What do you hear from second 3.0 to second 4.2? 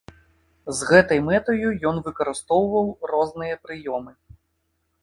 розныя прыёмы.